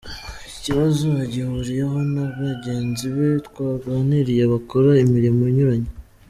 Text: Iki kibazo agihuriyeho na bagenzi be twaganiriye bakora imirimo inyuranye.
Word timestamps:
Iki 0.47 0.57
kibazo 0.65 1.03
agihuriyeho 1.23 1.97
na 2.13 2.25
bagenzi 2.39 3.05
be 3.15 3.27
twaganiriye 3.47 4.43
bakora 4.53 4.89
imirimo 5.05 5.41
inyuranye. 5.51 5.91